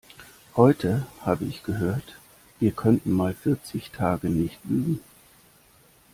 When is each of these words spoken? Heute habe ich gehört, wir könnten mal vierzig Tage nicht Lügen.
Heute 0.55 1.05
habe 1.19 1.45
ich 1.45 1.61
gehört, 1.61 2.17
wir 2.59 2.71
könnten 2.71 3.11
mal 3.11 3.35
vierzig 3.35 3.91
Tage 3.91 4.31
nicht 4.31 4.57
Lügen. 4.65 4.99